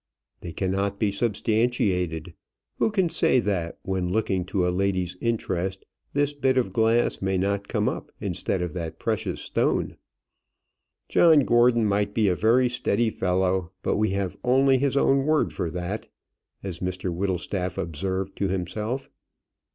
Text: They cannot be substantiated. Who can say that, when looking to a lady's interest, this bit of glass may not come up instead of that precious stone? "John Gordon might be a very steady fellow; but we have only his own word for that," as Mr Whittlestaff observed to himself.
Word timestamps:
They 0.39 0.51
cannot 0.51 0.97
be 0.99 1.11
substantiated. 1.11 2.33
Who 2.79 2.89
can 2.89 3.07
say 3.09 3.39
that, 3.41 3.77
when 3.83 4.11
looking 4.11 4.45
to 4.45 4.67
a 4.67 4.73
lady's 4.73 5.15
interest, 5.21 5.85
this 6.13 6.33
bit 6.33 6.57
of 6.57 6.73
glass 6.73 7.21
may 7.21 7.37
not 7.37 7.67
come 7.67 7.87
up 7.87 8.11
instead 8.19 8.63
of 8.63 8.73
that 8.73 8.97
precious 8.97 9.41
stone? 9.41 9.97
"John 11.07 11.41
Gordon 11.41 11.85
might 11.85 12.15
be 12.15 12.27
a 12.29 12.35
very 12.35 12.67
steady 12.67 13.11
fellow; 13.11 13.73
but 13.83 13.97
we 13.97 14.09
have 14.09 14.35
only 14.43 14.79
his 14.79 14.97
own 14.97 15.23
word 15.27 15.53
for 15.53 15.69
that," 15.69 16.07
as 16.63 16.79
Mr 16.79 17.13
Whittlestaff 17.13 17.77
observed 17.77 18.35
to 18.37 18.47
himself. 18.47 19.07